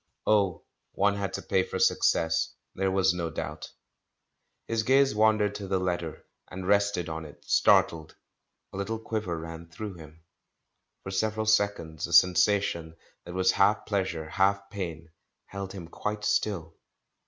[0.25, 0.63] Oh,
[0.93, 3.69] one had to pay for success, there was no doubt.
[4.67, 8.15] His gaze wandered to the letter, and rested on it, startled;
[8.73, 10.23] a little quiver ran through him.
[11.03, 12.95] For several seconds a sensation
[13.25, 15.11] that was half pleasure, half pain,
[15.45, 16.77] held him quite still.